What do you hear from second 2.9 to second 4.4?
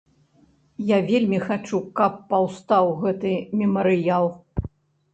гэты мемарыял.